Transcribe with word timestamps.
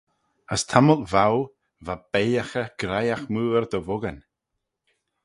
As 0.53 0.61
tammylt 0.71 1.03
voue 1.13 1.51
va 1.85 1.95
beiyhaghey 2.11 2.71
griagh 2.79 3.25
mooar 3.33 3.63
dy 3.71 3.79
vuckyn. 3.87 4.19